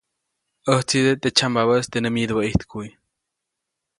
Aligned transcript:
ʼÄjtsideʼe 0.71 1.19
teʼ 1.21 1.33
tsyambabäʼis 1.35 1.87
teʼ 1.91 2.01
nä 2.03 2.09
myidubä 2.13 2.41
ʼijtkuʼy. 2.45 2.87